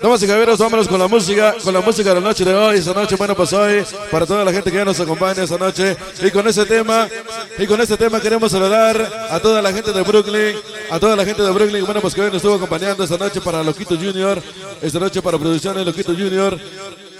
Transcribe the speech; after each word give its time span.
Damas 0.00 0.22
y 0.22 0.26
caballeros, 0.26 0.58
vámonos 0.58 0.88
con 0.88 0.98
la 0.98 1.08
música, 1.08 1.54
con 1.62 1.74
la 1.74 1.80
música 1.80 2.10
de 2.10 2.14
la 2.16 2.20
noche 2.20 2.44
de 2.44 2.54
hoy. 2.54 2.78
Esta 2.78 2.94
noche, 2.94 3.16
bueno, 3.16 3.34
pues 3.34 3.52
hoy, 3.52 3.84
para 4.10 4.24
toda 4.26 4.44
la 4.44 4.52
gente 4.52 4.70
que 4.70 4.76
ya 4.76 4.84
nos 4.84 4.98
acompaña 5.00 5.42
esta 5.42 5.58
noche. 5.58 5.96
Y 6.22 6.30
con 6.30 6.46
ese 6.48 6.64
tema, 6.64 7.08
y 7.58 7.66
con 7.66 7.80
este 7.80 7.96
tema 7.96 8.20
queremos 8.20 8.52
saludar 8.52 9.28
a 9.30 9.40
toda 9.40 9.60
la 9.60 9.72
gente 9.72 9.92
de 9.92 10.02
Brooklyn, 10.02 10.56
a 10.90 10.98
toda 10.98 11.16
la 11.16 11.24
gente 11.24 11.42
de 11.42 11.50
Brooklyn, 11.50 11.84
bueno, 11.84 12.00
pues 12.00 12.14
que 12.14 12.20
hoy 12.22 12.28
nos 12.28 12.36
estuvo 12.36 12.54
acompañando 12.54 13.04
esta 13.04 13.18
noche 13.18 13.40
para 13.40 13.62
Loquito 13.62 13.96
Junior, 13.96 14.42
esta 14.80 14.98
noche 14.98 15.20
para 15.20 15.38
Producciones 15.38 15.84
Loquito 15.84 16.12
Junior, 16.12 16.58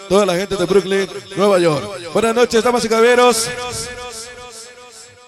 toda 0.08 0.24
la 0.24 0.36
gente 0.36 0.56
de 0.56 0.64
Brooklyn, 0.64 1.08
Nueva 1.36 1.58
York. 1.58 2.12
Buenas 2.12 2.34
noches, 2.34 2.62
damas 2.62 2.84
y 2.84 2.88
caballeros. 2.88 3.48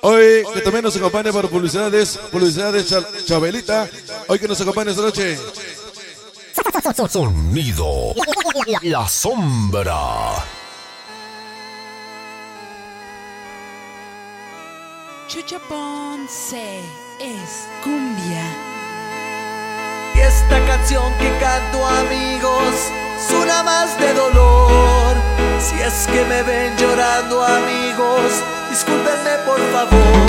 Hoy 0.01 0.45
que 0.55 0.61
también 0.61 0.85
nos 0.85 0.97
acompaña 0.97 1.33
por 1.33 1.49
publicidades, 1.51 2.19
publicidades 2.31 2.87
Chabelita. 3.27 3.89
Hoy 4.29 4.39
que 4.39 4.47
nos 4.47 4.61
acompaña 4.61 4.93
esta 4.93 5.03
noche. 5.03 5.37
Sonido. 6.95 8.15
La 8.83 9.07
sombra. 9.07 10.45
Chucha 15.29 15.59
Ponce 15.69 16.81
es 17.21 17.69
cumbia. 17.85 18.43
Y 20.15 20.21
esta 20.21 20.65
canción 20.67 21.13
que 21.19 21.31
canto 21.39 21.87
amigos 21.87 22.75
suena 23.29 23.63
más 23.63 23.99
de 24.01 24.15
dolor. 24.15 25.17
Si 25.61 25.79
es 25.81 26.07
que 26.07 26.25
me 26.25 26.43
ven 26.43 26.75
llorando 26.79 27.45
amigos, 27.45 28.33
discúlpenme 28.71 29.37
por 29.45 29.61
favor. 29.73 30.29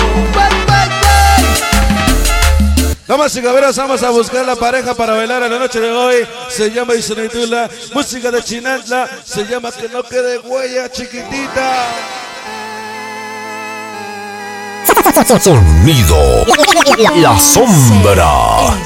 Damas 3.10 3.34
y 3.34 3.42
caballeros, 3.42 3.76
vamos 3.76 4.00
a 4.04 4.10
buscar 4.10 4.46
la 4.46 4.54
pareja 4.54 4.94
para 4.94 5.14
bailar 5.14 5.42
en 5.42 5.50
la 5.50 5.58
noche 5.58 5.80
de 5.80 5.90
hoy. 5.90 6.24
Se 6.48 6.70
llama 6.70 6.94
Isonitula, 6.94 7.68
música 7.92 8.30
de 8.30 8.40
Chinantla. 8.40 9.10
Se 9.24 9.44
llama 9.46 9.72
Que 9.72 9.88
no 9.88 10.04
quede 10.04 10.38
huella 10.38 10.88
chiquitita. 10.88 11.88
Sonido. 15.40 16.46
La 17.16 17.36
sombra. 17.36 18.76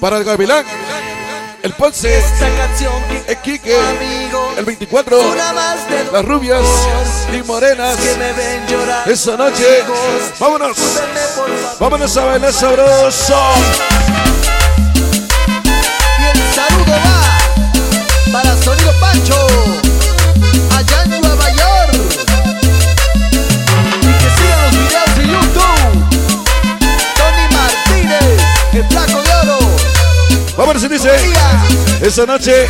Para 0.00 0.18
el 0.18 0.24
Gavilán, 0.24 0.64
el 1.62 1.72
Ponce, 1.74 2.18
Esta 2.18 2.48
canción 2.56 2.92
que 3.04 3.30
el 3.30 3.38
Quique, 3.42 3.78
el 4.56 4.64
24, 4.64 5.20
suena 5.20 5.52
más 5.52 5.88
de 5.88 5.98
dolor. 5.98 6.12
las 6.12 6.24
rubias 6.24 6.62
y 7.32 7.42
morenas. 7.42 7.96
Esa 9.06 9.36
noche, 9.36 9.82
vámonos, 10.38 10.76
vámonos 11.78 12.16
a 12.16 12.24
bailar 12.24 12.52
sabroso. 12.52 13.34
Esa 32.02 32.26
noche. 32.26 32.66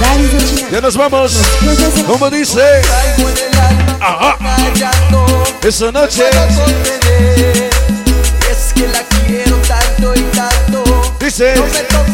Ya 0.70 0.80
nos 0.80 0.96
vamos. 0.96 1.38
Como 2.06 2.28
dice, 2.28 2.82
Ajá. 3.98 4.36
esa 5.62 5.90
noche, 5.90 6.24
es 8.50 8.72
que 8.74 8.88
la 8.88 9.02
quiero 9.26 9.56
tanto 9.66 10.14
y 10.14 10.22
tanto. 10.36 10.84
dice, 11.18 11.54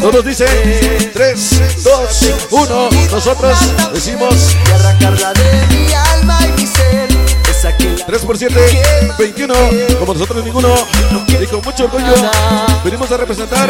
todos 0.01 0.23
dicen, 0.23 1.11
3, 1.13 1.83
2, 1.83 2.33
1, 2.51 2.89
nosotros 3.11 3.57
decimos. 3.93 4.55
Arrancarla 4.75 5.33
de 5.33 5.67
3 8.09 8.25
por 8.25 8.39
7, 8.39 8.55
21, 9.19 9.53
como 9.99 10.13
nosotros 10.13 10.43
ninguno, 10.43 10.73
y 11.27 11.45
con 11.45 11.61
mucho 11.61 11.83
orgullo 11.83 12.11
venimos 12.83 13.11
a 13.11 13.17
representar 13.17 13.69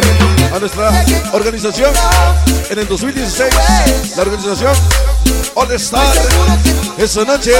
a 0.55 0.59
nuestra 0.59 1.05
organización 1.33 1.91
en 2.69 2.79
el 2.79 2.87
2016, 2.87 3.53
la 4.15 4.21
organización 4.21 4.73
All 5.55 5.69
Star. 5.73 6.15
Esa 6.97 7.25
noche 7.25 7.51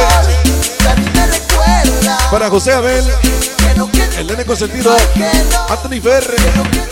para 2.31 2.49
José 2.49 2.71
Abel, 2.71 3.03
el 4.17 4.27
nene 4.27 4.45
consentido, 4.45 4.95
Anthony 5.67 6.01
Ferre, 6.01 6.37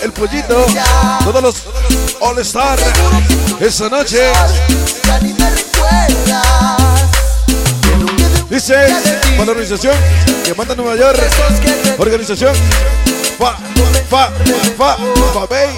el 0.03 0.11
pollito, 0.11 0.65
todos 1.23 1.41
los 1.41 1.55
All 2.19 2.37
Star. 2.39 2.77
Esa 3.61 3.87
noche 3.87 4.33
dice 8.57 8.88
para 9.34 9.45
la 9.45 9.51
organización 9.51 9.94
que 10.44 10.56
manda 10.56 10.73
Nueva 10.73 10.95
York, 10.95 11.19
organización 12.00 12.56
Fa, 13.38 13.56
Fa, 14.09 14.31
Fa, 14.75 14.97
Fa, 15.34 15.45
Bay. 15.45 15.69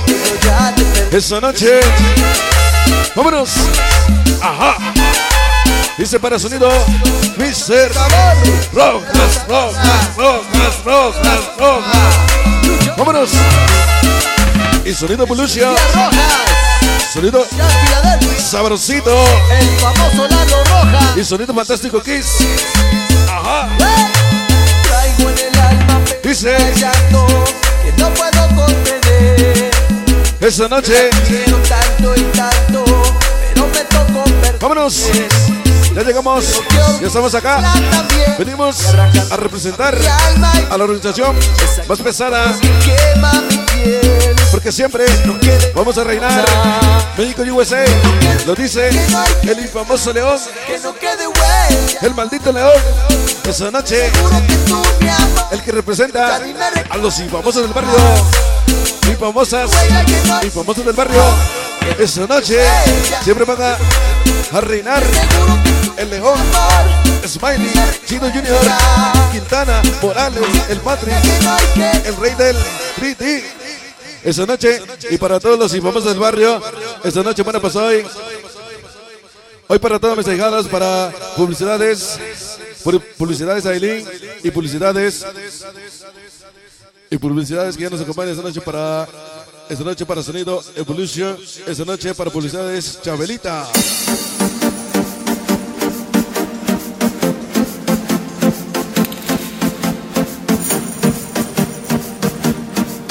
Esa 1.11 1.41
noche, 1.41 1.81
vámonos. 3.15 3.49
Ajá. 4.41 4.77
Dice 5.97 6.21
para 6.21 6.39
sonido, 6.39 6.69
Mr. 7.35 7.91
Rojas, 8.71 9.45
Rojas, 9.49 10.15
Rojas, 10.15 10.83
Rojas, 10.85 11.49
Rojas. 11.57 12.95
Vámonos. 12.97 13.29
Y 14.85 14.93
sonido 14.93 15.27
Polucia, 15.27 15.67
sonido 17.13 17.45
sabrosito. 18.39 19.13
El 19.51 19.67
famoso 19.79 20.27
Lalo 20.29 20.63
Rojas 20.63 20.88
Y 21.19 21.23
sonido 21.25 21.53
fantástico 21.53 22.01
Kiss. 22.01 22.37
Ajá. 23.27 23.67
Traigo 24.83 25.29
en 25.29 25.37
el 25.37 25.59
alma 25.59 26.01
Dice, 26.23 26.55
que 26.55 27.91
no 28.01 28.09
puedo 28.13 28.47
contener. 28.55 29.69
esa 30.39 30.69
noche, 30.69 31.09
Quiero 31.27 31.57
tanto 31.57 32.15
y 32.15 32.21
tanto, 32.31 32.85
pero 33.53 33.67
me 33.67 33.81
tocó 33.83 34.23
perder. 34.23 34.59
vámonos. 34.61 35.09
Ya 35.95 36.03
llegamos, 36.03 36.61
ya 37.01 37.07
estamos 37.07 37.33
acá. 37.35 37.61
Venimos 38.37 38.85
a 39.31 39.37
representar 39.37 39.97
a 40.69 40.77
la 40.77 40.83
organización 40.83 41.35
más 41.87 41.99
pesada, 41.99 42.55
porque 44.51 44.71
siempre 44.71 45.05
vamos 45.75 45.97
a 45.97 46.03
reinar. 46.03 46.45
México 47.17 47.43
y 47.43 47.51
USA, 47.51 47.83
lo 48.45 48.55
dice 48.55 48.89
el 49.43 49.59
infamoso 49.59 50.13
León, 50.13 50.39
el 52.01 52.15
maldito 52.15 52.51
León. 52.51 52.71
Esa 53.47 53.71
noche, 53.71 54.11
el 55.51 55.63
que 55.63 55.71
representa 55.71 56.39
a 56.89 56.97
los 56.97 57.19
infamosos 57.19 57.63
del 57.63 57.73
barrio, 57.73 57.91
infamosas, 59.09 59.71
infamosos 60.43 60.85
del 60.85 60.95
barrio. 60.95 61.21
Esa 61.97 62.27
noche, 62.27 62.59
siempre 63.23 63.45
van 63.45 63.57
a 64.51 64.61
reinar 64.61 65.03
Seguro 65.03 65.57
que 65.95 66.01
el 66.01 66.09
León, 66.09 66.39
Smiley, 67.27 67.71
Chino 68.07 68.29
Junior, 68.31 68.59
Quintana, 69.31 69.81
Morales, 70.01 70.41
el 70.69 70.81
Matri, 70.81 71.11
que 71.11 71.43
no 71.43 71.53
hay 71.53 71.65
que 71.75 72.07
el 72.09 72.15
rey 72.17 72.33
del 72.35 72.55
3D. 72.97 73.43
Esa 74.23 74.45
noche, 74.45 74.81
y 75.11 75.17
para 75.17 75.39
todos 75.39 75.57
los 75.59 75.73
infamosos 75.73 76.05
del 76.09 76.19
barrio, 76.19 76.61
esta 77.03 77.21
noche, 77.23 77.41
bueno, 77.43 77.61
pues 77.61 77.75
hoy, 77.75 78.05
hoy 79.67 79.79
para 79.79 79.99
todas 79.99 80.17
mis 80.17 80.27
hijadas, 80.27 80.67
para 80.67 81.11
publicidades, 81.37 82.19
pu- 82.83 83.01
publicidades 83.17 83.65
Aileen 83.65 84.05
y 84.43 84.51
publicidades, 84.51 85.25
y 87.09 87.17
publicidades 87.17 87.75
que 87.77 87.83
ya 87.83 87.89
nos 87.89 88.01
acompañan 88.01 88.31
esta 88.31 88.43
noche 88.43 88.61
para, 88.61 89.07
esta 89.69 89.83
noche 89.83 90.05
para 90.05 90.21
Sonido 90.23 90.61
Evolution, 90.75 91.37
esta 91.67 91.85
noche 91.85 92.13
para 92.15 92.29
publicidades 92.31 92.99
Chabelita. 93.01 93.67